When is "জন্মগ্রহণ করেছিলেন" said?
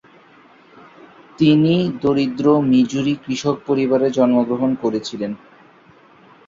4.17-5.31